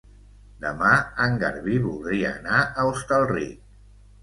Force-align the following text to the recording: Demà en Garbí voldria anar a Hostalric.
Demà 0.63 0.93
en 1.25 1.37
Garbí 1.43 1.77
voldria 1.85 2.33
anar 2.41 2.65
a 2.85 2.89
Hostalric. 2.95 3.57